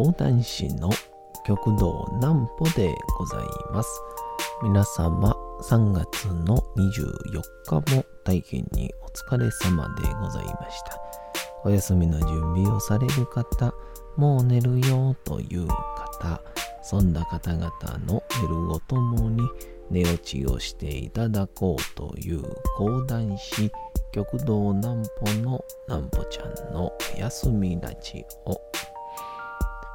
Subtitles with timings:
[0.00, 0.88] 講談師の
[1.44, 4.00] 極道南歩でございます。
[4.62, 10.98] 皆様、3月の24日も大変にお疲れ様でございました。
[11.64, 13.74] お休みの準備をされる方、
[14.16, 16.40] もう寝るよという方、
[16.82, 17.70] そんな方々
[18.06, 19.42] の夜ごともに
[19.90, 22.42] 寝落ちをしていただこうという
[22.78, 23.70] 講談師、
[24.12, 28.58] 極道南歩の南歩ちゃんのお休みラジオ。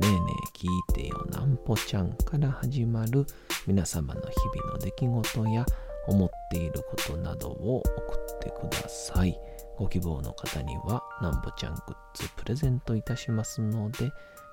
[0.00, 3.26] ねえねえ聞いてよなんぽちゃんから始まる
[3.66, 5.66] 皆様の日々の出来事や
[6.06, 9.38] 思っていることなどを送ってください。
[9.76, 14.12] ご希望の方にはなんぽちゃんグッズプレゼントいたしますので、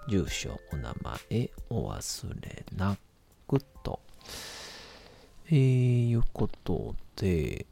[0.10, 0.94] 住所、お名
[1.30, 2.98] 前お忘れな
[3.48, 4.00] くと。
[5.48, 7.68] えー、いうことで、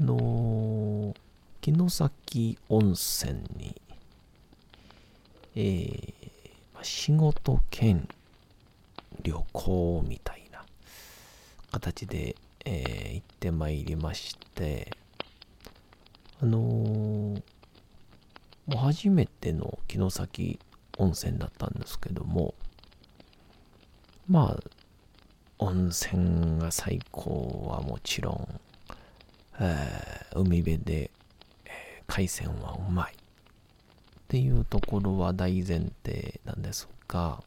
[0.00, 1.14] あのー、
[1.62, 3.80] 城崎温泉に
[5.58, 6.12] えー、
[6.82, 8.06] 仕事兼
[9.22, 10.62] 旅行みたいな
[11.72, 14.90] 形で、えー、行ってまいりまして、
[16.42, 17.42] あのー、も
[18.68, 20.58] う初めての城崎
[20.98, 22.54] 温泉だったんですけども、
[24.28, 24.62] まあ、
[25.58, 28.60] 温泉が最高はもちろん、
[29.58, 31.10] えー、海辺で、
[31.64, 33.14] えー、海鮮はうまい。
[34.26, 37.44] っていうところは大前提なんですが、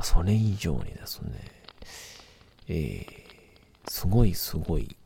[0.00, 1.52] それ以上にですね、
[2.66, 4.96] えー、すごいすごい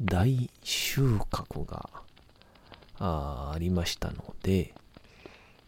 [0.00, 1.90] 大収穫が
[2.98, 4.72] ありましたので、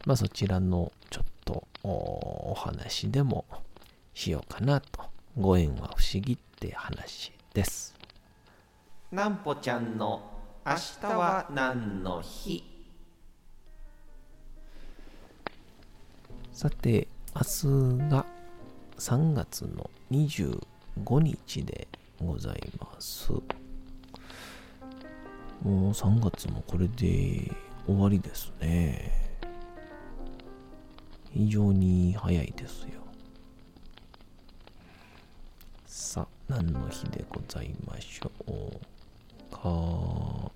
[0.07, 3.45] まあそちらのちょっとお話でも
[4.15, 5.03] しようかなと。
[5.37, 7.93] ご縁は不思議って話です。
[9.11, 10.21] なんぽちゃんの
[10.65, 12.74] 明日は何の日？
[16.55, 18.25] さて、明日が
[18.97, 20.61] 3月の25
[21.19, 21.85] 日で
[22.17, 23.33] ございます。
[23.33, 23.41] も
[25.65, 27.51] う3月もこれで
[27.85, 29.11] 終わりですね。
[31.33, 33.01] 非常に早いですよ。
[35.85, 40.51] さあ、何の日でございましょうか。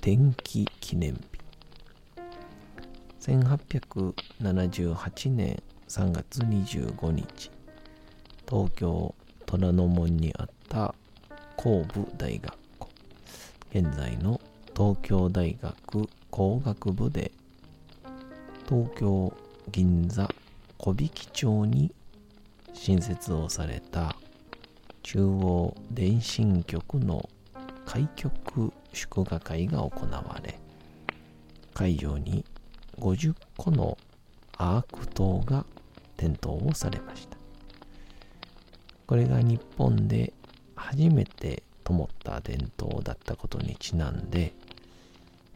[0.00, 1.37] 天気記念日。
[3.28, 7.50] 1878年3月25日
[8.48, 10.94] 東京虎ノ門にあった
[11.54, 12.88] 工部大学校
[13.70, 14.40] 現在の
[14.74, 17.30] 東京大学工学部で
[18.66, 19.34] 東京
[19.72, 20.26] 銀座
[20.78, 21.92] 小引町に
[22.72, 24.16] 新設をされた
[25.02, 27.28] 中央電信局の
[27.84, 30.58] 開局祝賀会が行われ
[31.74, 32.46] 会場に
[32.98, 33.96] 50個の
[34.56, 35.64] アーク灯が
[36.16, 37.36] 点灯をされました。
[39.06, 40.32] これが日本で
[40.76, 44.52] 初めて灯った伝統だったことにちなんで、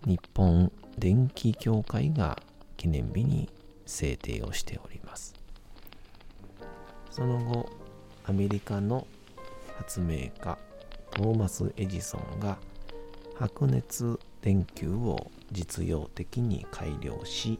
[0.06, 2.40] 日本電気協会が
[2.76, 3.48] 記念日に
[3.86, 5.34] 制定をしております。
[7.10, 7.68] その後、
[8.24, 9.06] アメリカの
[9.76, 10.58] 発明家
[11.10, 12.56] トーマス・エジソンが
[13.38, 17.58] 白熱電球を実用的に改良し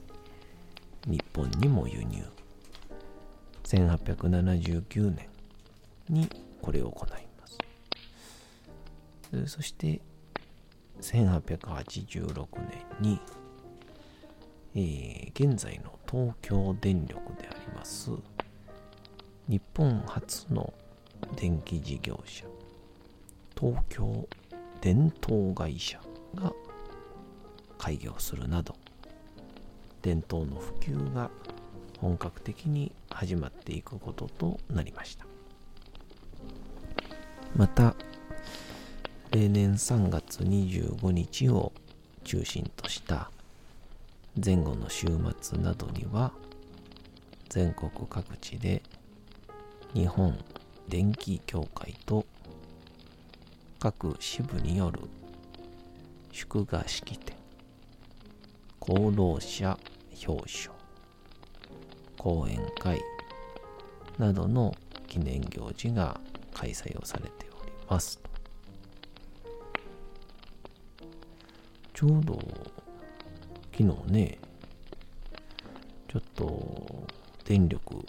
[1.07, 2.23] 日本にも輸入。
[3.65, 5.29] 1879年
[6.09, 6.29] に
[6.61, 7.17] これを行いま
[9.47, 9.49] す。
[9.49, 10.01] そして
[11.01, 12.47] 1886
[13.01, 13.21] 年に、
[14.75, 18.11] えー、現在の東京電力であります
[19.49, 20.73] 日本初の
[21.37, 22.45] 電気事業者
[23.59, 24.29] 東京
[24.81, 26.01] 電灯会社
[26.35, 26.53] が
[27.83, 28.77] 開業するなど
[30.03, 31.33] 伝統の普及が
[31.99, 35.27] 本格的に始まっていくこととなりました。
[37.57, 37.97] また
[39.33, 41.73] 例年3月25日を
[42.23, 43.33] 中心とした
[44.43, 45.09] 前後の週
[45.41, 46.31] 末などには
[47.49, 48.81] 全国各地で
[49.93, 50.39] 日本
[50.89, 52.27] 電気協会と
[53.81, 55.01] 各支部による
[56.31, 57.42] 祝賀式典
[58.85, 59.79] 功労者
[60.27, 60.73] 表彰、
[62.19, 63.01] 講演会。
[64.19, 64.75] などの
[65.07, 66.21] 記念行事が
[66.53, 68.21] 開催をされております。
[71.95, 72.41] ちょうど
[73.71, 74.39] 昨日ね、
[76.09, 77.07] ちょっと
[77.45, 78.05] 電力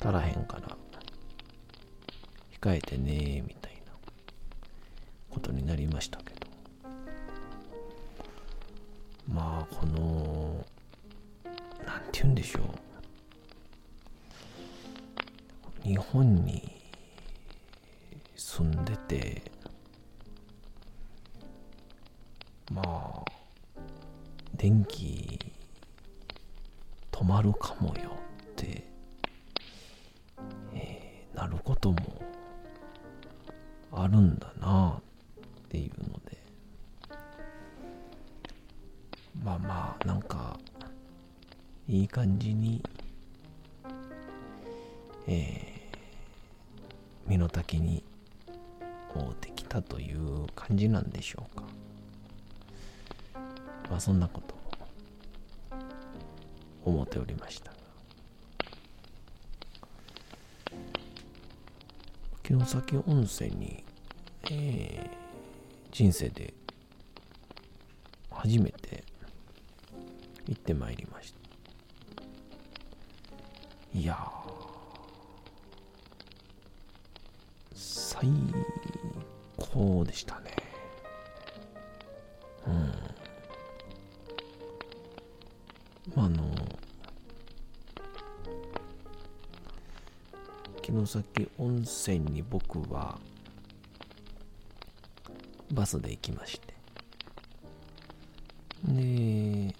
[0.00, 0.76] 足らへんから
[2.62, 3.92] 控えてねみたいな
[5.30, 6.23] ことになりました。
[9.28, 10.64] まあこの
[11.86, 12.64] なんて言うんでしょう。
[15.88, 16.80] 日本に
[18.36, 19.42] 住んでて
[22.72, 23.24] まあ
[24.56, 25.38] 電気
[27.12, 28.12] 止まるかもよ
[28.42, 28.84] って、
[30.74, 31.98] えーなることも
[33.92, 35.00] あるんだな
[35.66, 36.18] っていうの
[39.44, 40.58] まあまあなんか
[41.86, 42.82] いい感じに
[45.26, 45.74] えー
[47.26, 48.02] 身の丈に
[49.14, 51.62] 合うてきたという感じなんでしょうか。
[53.90, 54.58] まあそんなことを
[56.84, 57.72] 思っておりました。
[57.72, 57.78] が
[62.46, 63.84] 城崎温泉に、
[64.50, 65.24] えー
[65.92, 66.52] 人生で
[68.32, 69.04] 初めて
[70.46, 71.38] 行ってまいりました。
[73.98, 74.18] いや
[77.74, 78.28] 最
[79.56, 80.50] 高でしたね。
[82.66, 82.92] うん。
[86.14, 86.42] まああの
[90.82, 93.18] 城崎温泉に僕は
[95.72, 96.74] バスで行きまして。
[98.84, 99.74] で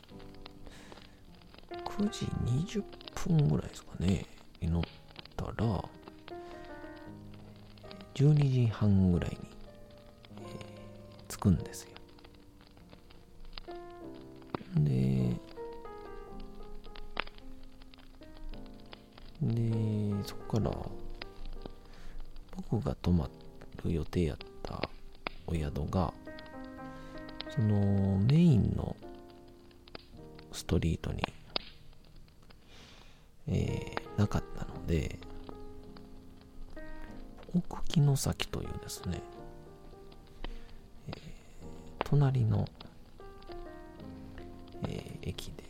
[1.97, 2.27] 9時
[2.69, 2.83] 20
[3.29, 4.27] 分ぐらいですかね
[4.61, 4.83] に乗っ
[5.37, 5.85] たら
[8.15, 9.39] 12時半ぐらいに、
[10.39, 10.75] えー
[11.29, 11.89] 着くんですよ。
[14.77, 15.31] で
[19.43, 20.71] でそこから
[22.71, 23.29] 僕が泊ま
[23.85, 24.89] る予定やった
[25.47, 26.13] お宿が
[27.51, 28.97] そのメインの
[30.53, 31.23] ストリートに、
[34.25, 35.19] なかったので
[37.55, 39.21] 奥木の崎というですね、
[41.09, 41.15] えー
[42.07, 42.69] 隣の、
[44.83, 45.65] えー駅で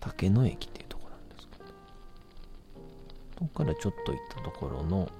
[0.00, 1.64] 竹野駅っていうところなんですけど
[3.38, 5.10] そこからちょっと行ったところの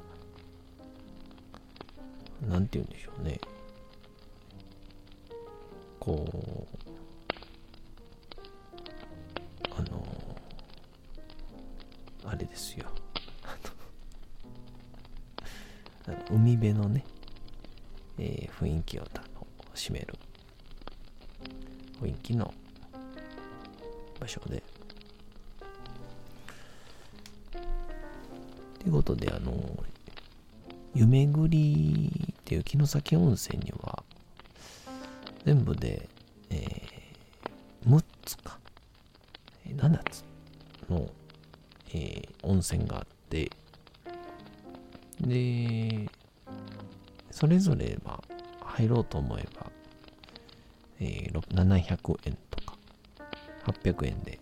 [2.49, 3.41] なんて言うんでしょうね。
[6.01, 6.74] こう
[16.35, 17.05] 海辺のね、
[18.19, 20.15] えー雰囲気をたの占める。
[22.03, 22.53] 雰囲気の
[24.19, 24.61] 場所で。
[28.81, 29.53] ということであの
[30.93, 34.03] 夢ぐりっていう城崎温泉には
[35.45, 36.09] 全部で、
[36.51, 38.59] えー6つか。
[39.69, 40.25] 7つ
[40.91, 41.09] の、
[41.91, 43.53] えー温泉があって。
[45.21, 46.09] で
[47.35, 48.23] それぞれ、ま
[48.63, 49.67] あ、入ろうと思えば、
[51.01, 52.79] えー700円とか
[53.67, 54.39] 800円で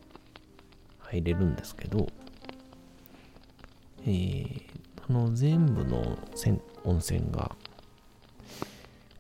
[0.99, 2.07] 入れるんですけど、
[4.05, 4.63] えー
[5.07, 6.19] その全部の
[6.85, 7.57] 温泉が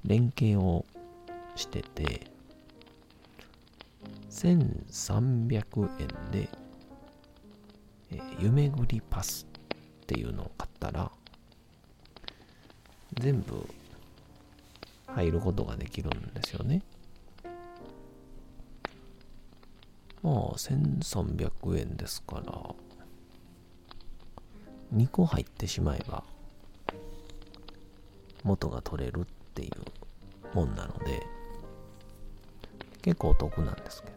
[0.04, 0.84] 連携を
[1.56, 2.26] してて
[4.30, 6.50] 1300円で、
[8.10, 9.46] えー夢ぐりパス
[10.02, 10.52] っていうのを
[13.22, 13.64] 全部
[15.06, 16.82] 入ることができるんですよね。
[20.24, 22.74] まあ1300円ですから
[24.92, 26.24] 2個入ってしまえば
[28.42, 29.24] 元が取れるっ
[29.54, 31.24] ていうもんなので
[33.02, 34.08] 結構お得なんですけ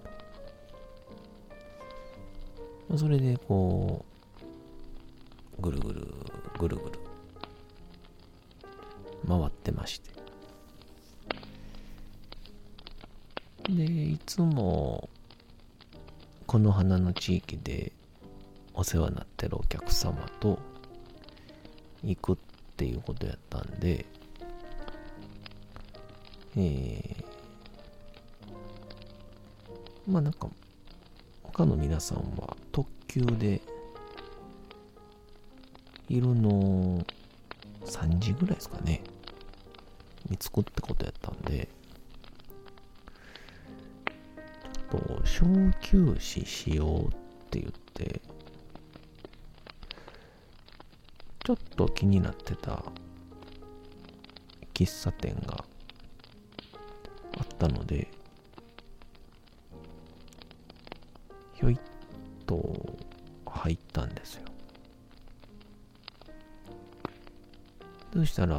[2.90, 2.98] ど。
[2.98, 4.04] それでこ
[5.60, 6.14] うぐるぐる
[6.60, 7.05] ぐるぐる
[9.28, 10.16] 回ってまして。
[13.70, 15.10] でいつも
[16.46, 17.92] この花の地域で
[18.76, 20.60] お世話になってるお客様と
[22.04, 22.38] 行くっ
[22.78, 24.06] ていうことやったんで、
[26.56, 27.26] えー
[30.08, 30.48] まあなんか、
[31.42, 33.62] 他の皆さんは特急で
[36.08, 37.04] 昼の
[37.86, 39.02] 3時ぐらいですかね、
[40.30, 41.68] に着くってことやったんで、
[44.74, 45.46] ちょっと小
[45.82, 47.10] 休止しようっ
[47.50, 48.22] て言って、
[51.44, 52.84] ちょっと気になってた
[54.74, 55.64] 喫茶店が
[57.38, 58.10] あったので、
[61.54, 61.78] ひょいっ
[62.46, 62.98] と
[63.46, 64.55] 入ったんですよ。
[68.16, 68.56] そしたら、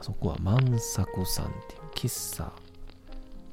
[0.00, 2.50] そこは万作さんっていう喫茶。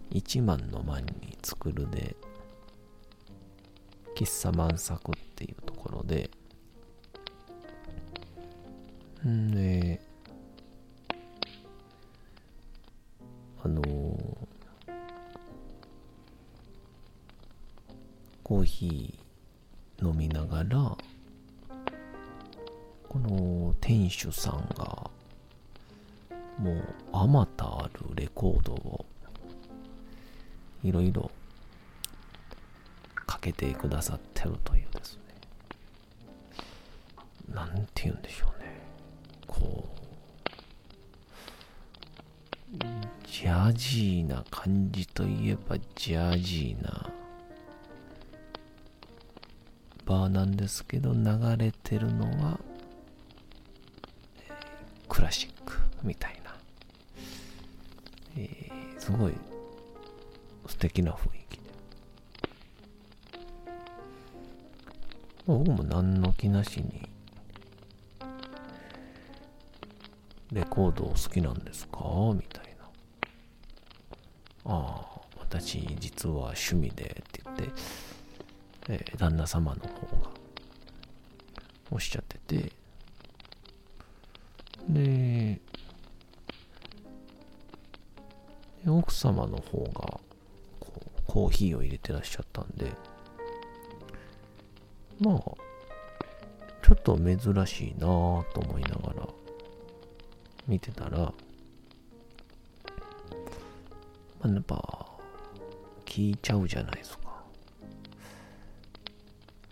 [0.09, 2.15] 一万の万に作るで、
[4.15, 6.29] 喫茶万作っていうところで、
[9.27, 9.99] んで、
[13.61, 14.35] あのー、
[18.41, 20.97] コーヒー飲みながら、
[23.09, 25.00] この店主さんが、
[26.61, 29.05] もうあまたあるレコードを
[30.83, 31.31] いろいろ
[33.25, 35.21] かけてくださってるというですね。
[37.53, 38.79] なんて言うんでしょうね。
[39.47, 40.01] こう
[43.27, 47.09] ジャージーな感じといえばジャージーな
[50.05, 51.23] バーなんですけど流
[51.57, 52.59] れてるのは
[55.09, 56.40] クラシックみたいな。
[58.37, 59.33] えー、すごい
[60.67, 61.61] 素敵な雰囲気で。
[65.45, 67.09] 僕も何の気なしに、
[70.51, 71.99] レコードを好きなんですか？
[72.33, 72.85] みたいな。
[74.65, 77.69] ああ、私実は趣味でって言って、
[78.89, 80.29] えー、旦那様の方が
[81.89, 82.71] おっしゃってて、
[84.89, 85.60] で、
[88.97, 90.19] 奥様の方が
[90.79, 92.91] こうコーヒーを入れてらっしゃったんで、
[95.19, 95.35] まあ、
[96.81, 99.27] ちょっと珍しいなぁと思いながら
[100.67, 101.33] 見てたら、ま
[104.43, 105.07] あ、やっぱ
[106.05, 107.43] 聞いちゃうじゃないですか。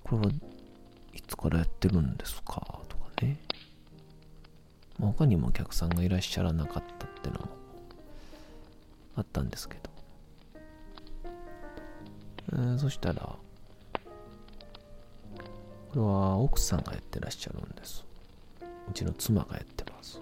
[0.03, 0.31] これは
[1.13, 3.39] いつからやってるんですかとかね。
[4.99, 7.47] 他にもお客さんがいらっしゃらなかったってのも
[9.19, 9.89] あったんですけど、
[12.53, 13.39] えー、そしたらこ
[15.95, 18.05] れは奥さんがやってらっしゃるんです。
[18.61, 20.19] うちの妻がやってます。
[20.19, 20.21] っ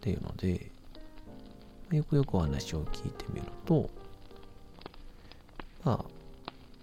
[0.00, 0.70] ていうので
[1.90, 3.88] よくよくお話を聞いてみると
[5.84, 6.04] まあ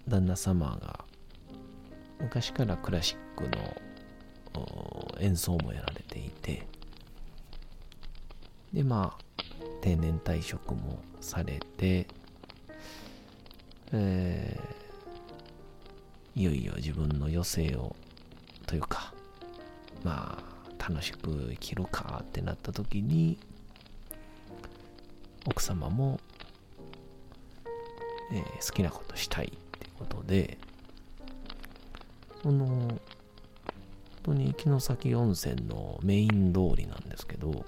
[0.08, 1.04] 旦那様が
[2.20, 6.66] 昔からクラシックの演奏もやられていて
[8.72, 9.07] でまあ
[9.88, 12.06] 定年退職もされて、
[13.92, 17.96] えー、いよいよ自分の余生を
[18.66, 19.14] というか
[20.04, 23.38] まあ楽しく生きるかってなった時に
[25.46, 26.20] 奥様も、
[28.32, 30.58] えー、好きなことしたいってことで
[32.42, 33.00] その本
[34.22, 37.64] 当に城崎温泉のメイン通りなんですけど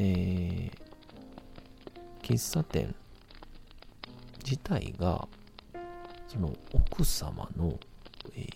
[0.00, 2.94] えー、喫茶店
[4.44, 5.26] 自体が、
[6.28, 7.76] その奥様の、
[8.36, 8.50] えー、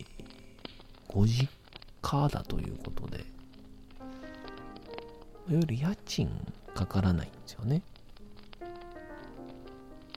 [1.08, 1.50] ご実
[2.00, 3.26] 家だということで、いわ
[5.48, 6.30] ゆる家賃
[6.74, 7.82] かからないんですよね。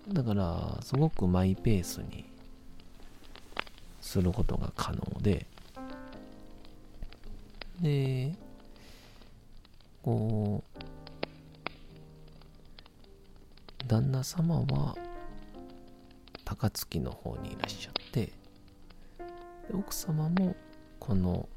[0.10, 2.26] だから、すごくマイペースに
[4.00, 5.48] することが可能で、
[7.82, 8.32] で、
[10.04, 10.75] こう、
[13.88, 14.96] 旦那様は
[16.44, 18.32] 高槻の方にいらっしゃって
[19.74, 20.56] 奥様も
[21.00, 21.48] この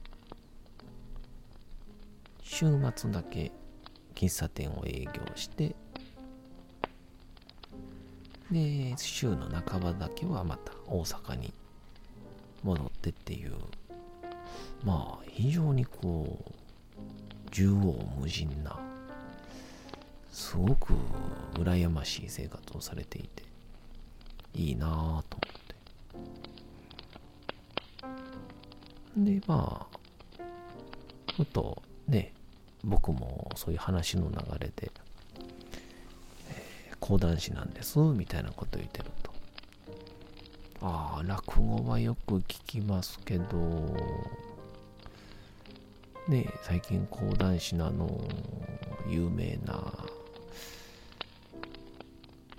[2.42, 3.52] 週末だけ
[4.14, 5.74] 喫茶店を営業して
[8.50, 11.52] で週の半ばだけはまた大阪に
[12.62, 13.52] 戻ってっていう
[14.84, 16.52] まあ非常にこう
[17.50, 18.87] 縦横無尽な
[20.38, 20.94] すごく
[21.54, 23.42] 羨ましい生活をされていて
[24.54, 25.22] いいなぁと思
[29.24, 29.98] ってでまあ
[31.36, 32.32] ふとね
[32.84, 34.92] 僕もそういう話の流れで、
[36.50, 39.32] えー、講談師なんです、みたいなこと言ってると。
[40.80, 43.56] ああ、落語はよく聞きますけど、
[46.28, 48.08] ね最近講談師のあの、
[49.08, 49.74] 有名な、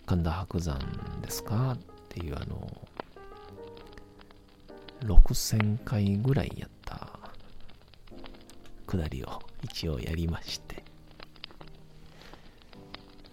[0.10, 0.80] 神田伯山
[1.22, 1.78] ですかっ
[2.10, 2.68] ていうあの、
[5.01, 7.20] 6000回ぐらいやった
[8.88, 10.84] くだりを一応やりまして。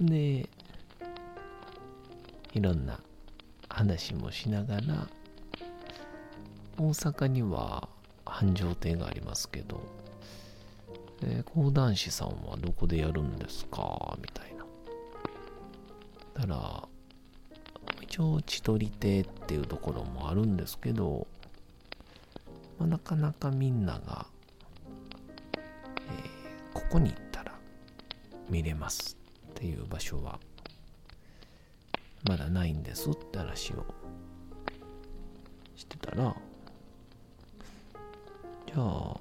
[0.02, 0.50] で、
[2.52, 3.00] いろんな
[3.70, 5.08] 話もしながら、
[6.76, 7.88] 大阪には
[8.26, 9.80] 繁盛亭がありますけど、
[11.22, 14.14] え、講談師さんはどこでやるんですか？
[14.20, 14.55] みたいな。
[16.36, 16.88] たら、
[18.02, 21.26] 一応千鳥亭っていうところもあるんですけど、
[22.78, 24.26] まあ、なかなかみんなが、
[25.56, 27.52] えー、ここに行ったら
[28.50, 29.16] 見れます
[29.50, 30.38] っていう場所は
[32.28, 33.86] まだないんですって話を
[35.74, 36.36] してたら、
[38.66, 39.16] じゃあ、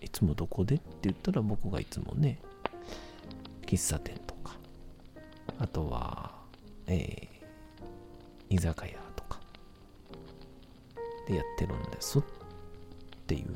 [0.00, 2.38] いつもどこでって言ったら僕がいつもね、
[3.66, 4.19] 喫茶店、
[5.60, 6.32] あとは、
[6.86, 9.38] えー、居酒屋とか
[11.28, 12.22] でやってるんですっ
[13.26, 13.46] ていう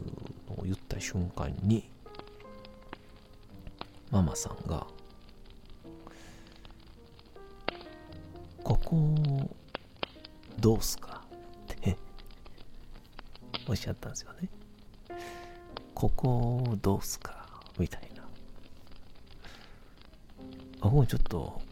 [0.50, 1.90] のを言った瞬間に、
[4.10, 4.86] ママさんが、
[8.62, 9.14] ここ、
[10.60, 11.22] どうすか
[11.72, 11.96] って
[13.66, 14.50] おっしゃったんですよね。
[15.94, 18.28] ここ、どうすかみたいな。
[20.82, 21.63] 僕もうちょっと、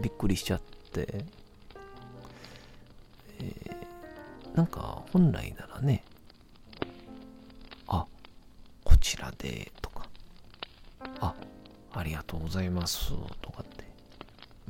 [0.00, 0.60] びっくりしちゃっ
[0.92, 1.24] て、
[3.38, 6.04] えー、なんか、本来ならね、
[7.86, 8.06] あ、
[8.84, 10.08] こちらで、とか、
[11.20, 11.34] あ、
[11.92, 13.84] ありがとうございます、とかって、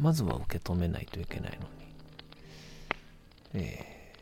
[0.01, 1.65] まずは受け止めないといけないのに、
[3.55, 4.13] え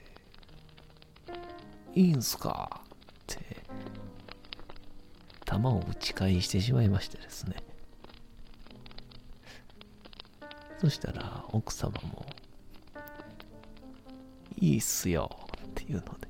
[1.95, 2.87] ー、いいんすかっ
[3.27, 3.39] て、
[5.45, 7.57] 弾を打ち返してしまいましてですね。
[10.81, 12.25] そしたら奥様も、
[14.61, 15.31] いいっすよ
[15.67, 16.29] っていうので、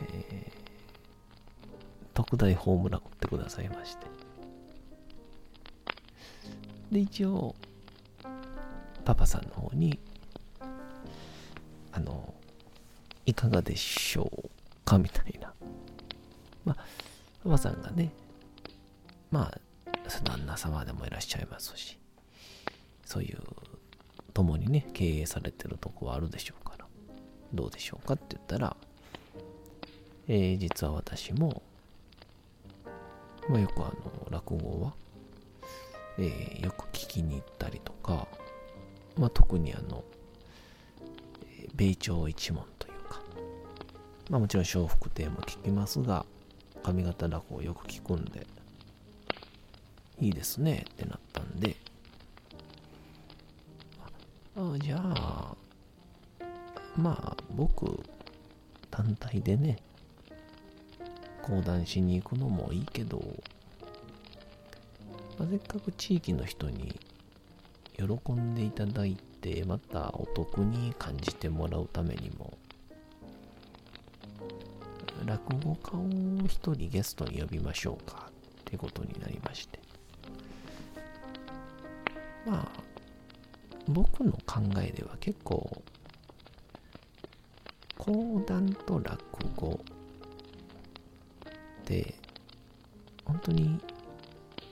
[0.00, 1.66] えー、
[2.14, 4.06] 特大ホームラン打ってくださいまして。
[6.90, 7.54] で、一応、
[9.04, 9.98] パパさんの方に、
[11.92, 12.34] あの、
[13.24, 14.50] いかがでしょう
[14.84, 15.52] かみたいな。
[16.64, 16.76] まあ、
[17.44, 18.12] パパさんがね、
[19.30, 19.60] まあ、
[20.26, 21.98] 旦那様でもいらっしゃいますし、
[23.06, 23.38] そういう、
[24.34, 26.84] 共にね、経営されてるとこはあるでしょうから、
[27.54, 28.76] どうでしょうかって言ったら、
[30.28, 31.62] えー、実は私も、
[33.48, 33.92] まあ、よくあの、
[34.28, 34.92] 落語は、
[36.18, 38.28] えー、よく聞きに行ったりとか、
[39.16, 40.04] まあ、特にあの、
[41.74, 43.22] 米朝一門というか、
[44.28, 46.26] まあ、もちろん笑福亭も聞きますが、
[46.82, 48.46] 上方落語をよく聞くんで、
[50.20, 51.76] いいですねってなったんで、
[54.58, 55.54] あじゃあ、
[56.96, 58.02] まあ、僕、
[58.90, 59.76] 単体でね、
[61.42, 63.22] 講談しに行くのもいいけど、
[65.38, 66.98] まあ、せっかく地域の人に
[67.98, 72.56] 喜んでいただいて、またお得に感じてもらうためにも、
[75.26, 79.78] 落語家を一人ゲストに呼びましょうかってことになりまして。
[82.46, 82.85] まあ、
[83.88, 85.82] 僕の考えでは結構、
[87.98, 89.22] 講談と落
[89.54, 89.80] 語
[91.80, 92.14] って、
[93.24, 93.80] 本当に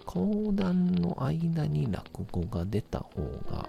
[0.04, 3.68] 講談の間に落語が出た方が、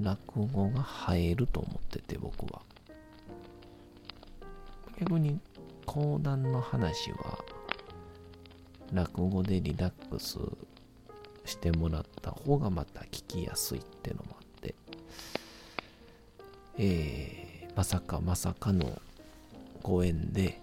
[0.00, 2.62] 落語が映えると思ってて、僕は。
[5.00, 5.38] 逆に、
[5.86, 7.38] 講談の話は、
[8.92, 10.38] 落語でリラックス
[11.48, 14.74] してもらった方がまた聞きやすいってのもあって、
[16.78, 19.00] えー、まさかまさかの
[19.82, 20.60] ご縁で、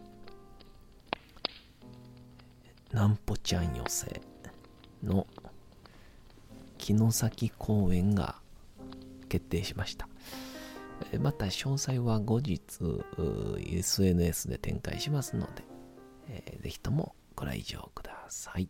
[2.91, 4.21] なんぽちゃん寄せ
[5.03, 5.27] の
[6.77, 8.35] 城崎公演が
[9.27, 10.07] 決定しました。
[11.19, 12.61] また詳細は後日
[13.59, 15.63] SNS で展開しますので、
[16.29, 18.69] えー、ぜひともご来場ください。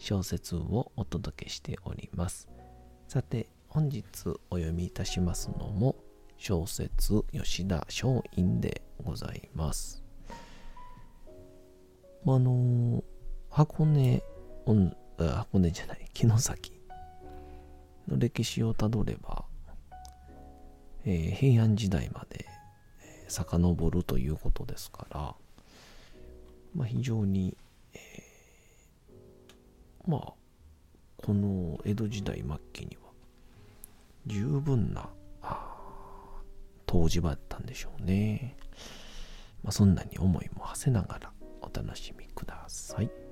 [0.00, 2.48] 小説をお届けしております。
[3.06, 4.04] さて、本日
[4.50, 5.94] お読みいたしますのも
[6.38, 10.02] 小説吉田松陰でございます。
[12.26, 13.04] あの、
[13.50, 14.22] 箱根、
[15.18, 16.80] 箱根じゃない、城崎
[18.08, 19.44] の歴史をたどれば、
[21.04, 22.46] えー、平安時代まで、
[23.02, 25.34] え、遡るということですから、
[26.74, 27.54] まあ、非常に、
[30.10, 30.32] まあ
[31.18, 33.10] この江戸時代末期には
[34.26, 35.08] 十分な
[36.92, 38.56] 湯治場だったんでしょうね。
[39.62, 43.29] まあ、そんなに思いも馳せながらお楽しみください。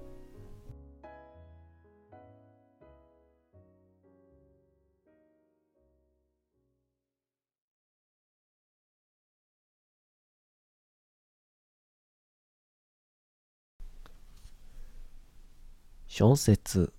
[16.20, 16.92] 小説。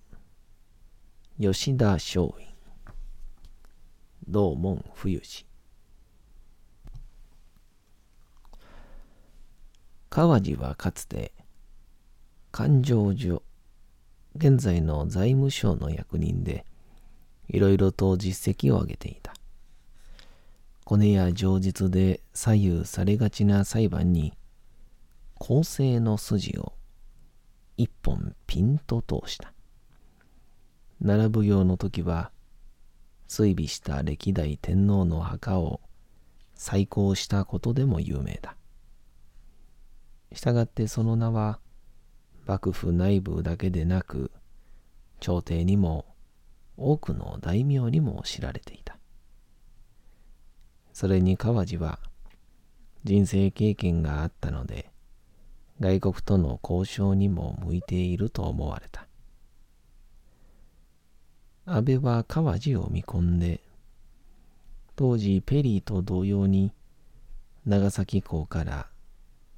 [1.38, 2.54] 吉田松陰。
[4.26, 5.44] 道門冬氏
[10.08, 11.34] 川路はかつて
[12.50, 13.42] 勘定所。
[14.36, 16.64] 現在の財務省の役人で
[17.48, 19.34] いろいろと実績を上げていた。
[20.86, 24.32] コネや情実で左右されがちな裁判に
[25.34, 26.72] 公正の筋を
[27.80, 29.54] 一本ピンと通した。
[31.02, 32.30] 奈良奉行の時は、
[33.26, 35.80] 追尾した歴代天皇の墓を
[36.54, 38.54] 再興したことでも有名だ。
[40.34, 41.58] したがってその名は、
[42.46, 44.30] 幕府内部だけでなく、
[45.18, 46.04] 朝廷にも
[46.76, 48.98] 多くの大名にも知られていた。
[50.92, 51.98] それに川路は
[53.04, 54.89] 人生経験があったので、
[55.80, 59.06] 外国との交渉にも向いていると思われた。
[61.64, 63.60] 安倍は川路を見込んで、
[64.96, 66.72] 当時ペリーと同様に
[67.64, 68.88] 長崎港から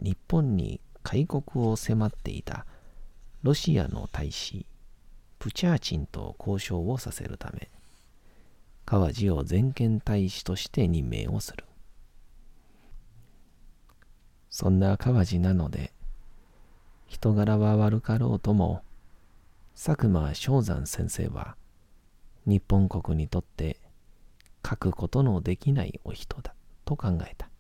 [0.01, 2.67] 日本に開国を迫っていた
[3.43, 4.67] ロシアの大使
[5.39, 7.71] プチャーチンと交渉をさせるため
[8.85, 11.65] 川路を全権大使として任命をする
[14.51, 15.93] そんな川路なので
[17.13, 18.81] 人柄は悪かろうとも、
[19.75, 21.57] 佐久間正山先生は、
[22.47, 23.77] 日本国にとって
[24.67, 26.55] 書くことのできないお人だ
[26.87, 27.51] と考えた。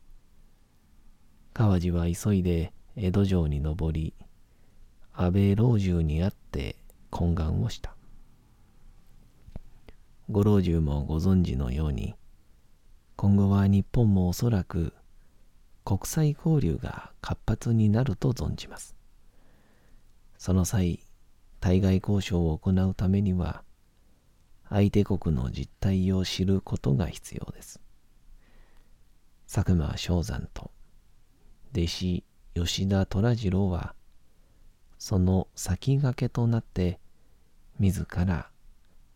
[1.52, 4.14] 川路は急いで江戸城に登り、
[5.12, 6.76] 安倍老中に会って
[7.10, 7.94] 懇願をした。
[10.30, 12.14] ご老中もご存知のように、
[13.16, 14.94] 今後は日本もおそらく
[15.84, 19.01] 国際交流が活発になると存じます。
[20.42, 20.98] その際、
[21.60, 23.62] 対外交渉を行うためには、
[24.68, 27.80] 相手国の実態を知ることが必要です。
[29.48, 30.72] 佐久間正山と
[31.72, 32.24] 弟子
[32.56, 33.94] 吉田虎次郎は、
[34.98, 36.98] その先駆けとなって、
[37.78, 38.50] 自ら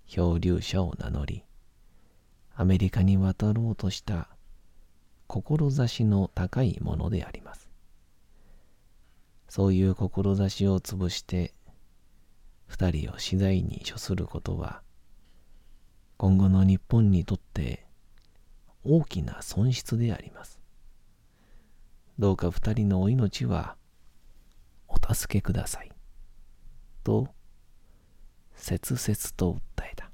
[0.07, 1.43] 漂流者を名乗り、
[2.55, 4.29] アメリカに渡ろうとした
[5.27, 7.66] 志の高いものであります。
[9.49, 11.55] そういう志を潰して
[12.67, 14.83] 二人を次第に処することは
[16.17, 17.87] 今後の日本にとって
[18.85, 20.61] 大きな損失であります。
[22.19, 23.77] どうか二人のお命は
[24.89, 25.91] お助けください。
[27.05, 27.29] と
[28.55, 30.06] 切々と訴えた。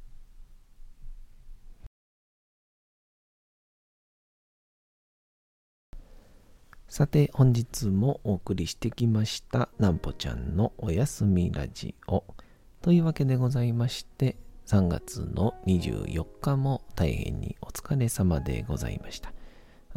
[6.93, 12.23] さて本日もお送りしてきましたなんぽちゃんのおやすみラジオ
[12.83, 19.33] というわけでございまして3月の24日も大変にお疲れ様でございました。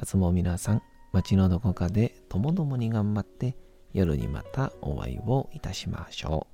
[0.02, 0.82] 明日も皆さん
[1.12, 3.58] 街のどこかでともどもに頑張って
[3.92, 6.48] 夜にまたお会いをいたしましょ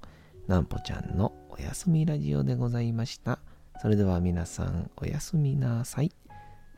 [0.47, 0.51] う。
[0.51, 3.37] なんぽちゃんのおやすみラジオでございました。
[3.79, 6.11] それでは皆さんおやすみなさい。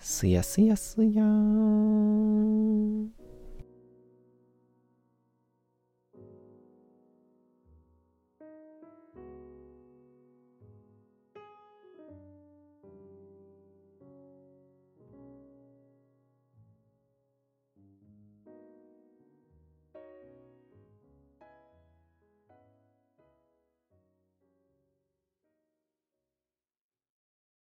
[0.01, 3.22] すやすやすやーん。